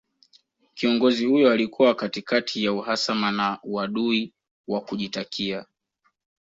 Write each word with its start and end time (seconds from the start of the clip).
Kiongozi 0.73 1.25
huyo 1.25 1.51
alikuwa 1.51 1.95
katikati 1.95 2.63
ya 2.63 2.73
uhasama 2.73 3.31
na 3.31 3.59
uadui 3.63 4.33
wa 4.67 4.81
kujitakia 4.81 5.65